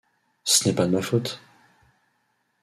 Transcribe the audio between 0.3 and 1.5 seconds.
Ce n'est pas de ma faute!